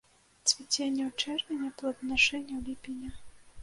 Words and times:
Цвіценне 0.51 1.03
ў 1.05 1.11
чэрвені, 1.21 1.69
плоданашэнне 1.83 2.53
ў 2.61 2.63
ліпені. 2.73 3.07